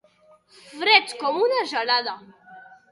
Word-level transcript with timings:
Fred 0.71 1.15
com 1.21 1.39
una 1.45 1.63
gelada. 1.77 2.21